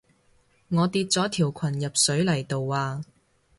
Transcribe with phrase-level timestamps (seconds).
[0.69, 3.05] 我跌咗條裙入泥水度啊